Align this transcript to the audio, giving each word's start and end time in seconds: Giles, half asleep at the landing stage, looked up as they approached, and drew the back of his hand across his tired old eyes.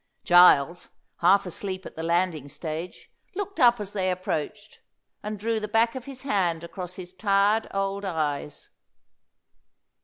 Giles, 0.23 0.89
half 1.17 1.45
asleep 1.45 1.85
at 1.85 1.95
the 1.95 2.01
landing 2.01 2.49
stage, 2.49 3.11
looked 3.35 3.59
up 3.59 3.79
as 3.79 3.93
they 3.93 4.09
approached, 4.09 4.79
and 5.21 5.37
drew 5.37 5.59
the 5.59 5.67
back 5.67 5.93
of 5.93 6.05
his 6.05 6.23
hand 6.23 6.63
across 6.63 6.95
his 6.95 7.13
tired 7.13 7.67
old 7.71 8.03
eyes. 8.03 8.71